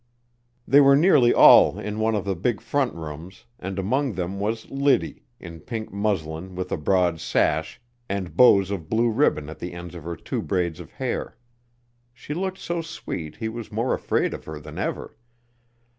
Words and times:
They 0.67 0.81
were 0.81 0.95
nearly 0.95 1.31
all 1.31 1.77
in 1.77 1.99
one 1.99 2.15
of 2.15 2.25
the 2.25 2.35
big 2.35 2.59
front 2.59 2.95
rooms, 2.95 3.45
and 3.59 3.77
among 3.77 4.13
them 4.13 4.39
was 4.39 4.67
Liddy, 4.71 5.25
in 5.39 5.59
pink 5.59 5.93
muslin 5.93 6.55
with 6.55 6.71
a 6.71 6.77
broad 6.77 7.19
sash, 7.19 7.79
and 8.09 8.35
bows 8.35 8.71
of 8.71 8.89
blue 8.89 9.11
ribbon 9.11 9.47
at 9.47 9.59
the 9.59 9.73
ends 9.73 9.93
of 9.93 10.03
her 10.03 10.15
two 10.15 10.41
braids 10.41 10.79
of 10.79 10.89
hair. 10.93 11.37
She 12.15 12.33
looked 12.33 12.57
so 12.57 12.81
sweet 12.81 13.35
he 13.35 13.47
was 13.47 13.71
more 13.71 13.93
afraid 13.93 14.33
of 14.33 14.45
her 14.45 14.59
than 14.59 14.79
ever. 14.79 15.15